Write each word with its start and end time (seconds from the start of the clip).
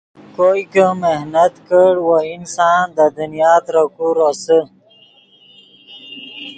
کوئے 0.35 0.61
کہ 0.71 0.85
محنت 1.01 1.53
چے 1.59 1.63
کڑ 1.67 1.93
وہ 2.05 2.17
انسان 2.35 2.83
دے 2.95 3.07
دنیا 3.17 3.53
ترے 3.65 3.83
کو 3.95 4.05
چے 4.15 4.15
روسے 4.17 4.59